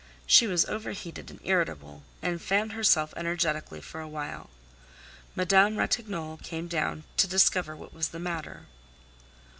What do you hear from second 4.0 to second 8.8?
a while. Madame Ratignolle came down to discover what was the matter.